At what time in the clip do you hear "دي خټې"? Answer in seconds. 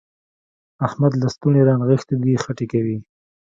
2.23-2.65